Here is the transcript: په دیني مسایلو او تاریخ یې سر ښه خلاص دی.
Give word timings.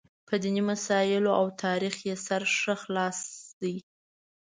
په 0.27 0.33
دیني 0.43 0.63
مسایلو 0.71 1.31
او 1.39 1.45
تاریخ 1.63 1.95
یې 2.07 2.15
سر 2.25 2.41
ښه 2.57 2.75
خلاص 2.83 3.19
دی. 3.61 3.75